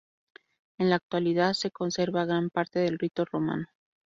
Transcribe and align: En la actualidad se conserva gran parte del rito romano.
En 0.79 0.89
la 0.89 0.95
actualidad 0.95 1.53
se 1.53 1.69
conserva 1.69 2.25
gran 2.25 2.49
parte 2.49 2.79
del 2.79 2.97
rito 2.97 3.23
romano. 3.23 3.67